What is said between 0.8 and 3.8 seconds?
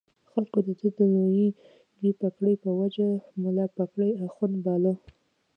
د لویې پګړۍ په وجه ملا